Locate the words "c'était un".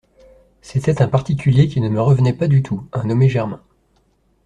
0.63-1.07